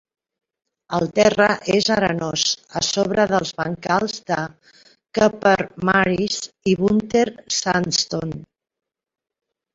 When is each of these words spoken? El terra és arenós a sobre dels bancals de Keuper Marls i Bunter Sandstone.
El 0.99 1.03
terra 1.17 1.49
és 1.79 1.89
arenós 1.95 2.45
a 2.81 2.83
sobre 2.87 3.25
dels 3.33 3.51
bancals 3.59 4.17
de 4.33 4.39
Keuper 5.19 5.53
Marls 5.91 6.41
i 6.73 6.75
Bunter 6.83 7.25
Sandstone. 7.61 8.43